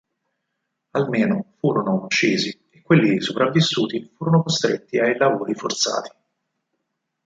[0.95, 6.11] Almeno furono uccisi e quelli sopravvissuti furono costretti ai lavori forzati.